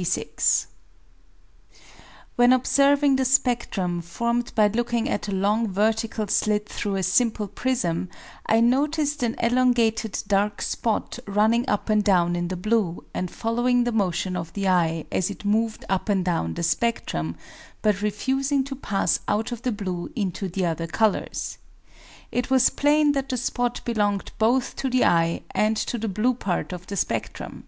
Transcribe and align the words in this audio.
]When 2.36 2.54
observing 2.54 3.16
the 3.16 3.26
spectrum 3.26 4.00
formed 4.00 4.54
by 4.54 4.68
looking 4.68 5.10
at 5.10 5.28
a 5.28 5.32
long 5.32 5.68
ve 5.68 5.82
rtical 5.82 6.30
slit 6.30 6.66
through 6.66 6.96
a 6.96 7.02
simple 7.02 7.46
prism, 7.46 8.08
I 8.46 8.60
noticed 8.60 9.22
an 9.22 9.36
elongated 9.38 10.22
dark 10.26 10.62
spot 10.62 11.18
running 11.26 11.68
up 11.68 11.90
and 11.90 12.02
down 12.02 12.34
in 12.34 12.48
the 12.48 12.56
blue, 12.56 13.04
and 13.12 13.30
following 13.30 13.84
the 13.84 13.92
motion 13.92 14.38
of 14.38 14.54
the 14.54 14.68
eye 14.68 15.04
as 15.12 15.28
it 15.28 15.44
moved 15.44 15.84
up 15.90 16.08
and 16.08 16.24
down 16.24 16.54
the 16.54 16.62
spectrum, 16.62 17.36
but 17.82 18.00
refusing 18.00 18.64
to 18.64 18.74
pass 18.76 19.20
out 19.28 19.52
of 19.52 19.60
the 19.60 19.70
blue 19.72 20.10
into 20.16 20.48
the 20.48 20.64
other 20.64 20.86
colours. 20.86 21.58
It 22.32 22.48
was 22.48 22.70
plain 22.70 23.12
that 23.12 23.28
the 23.28 23.36
spot 23.36 23.82
belonged 23.84 24.32
both 24.38 24.76
to 24.76 24.88
the 24.88 25.04
eye 25.04 25.42
and 25.50 25.76
to 25.76 25.98
the 25.98 26.08
blue 26.08 26.32
part 26.32 26.72
of 26.72 26.86
the 26.86 26.96
spectrum. 26.96 27.64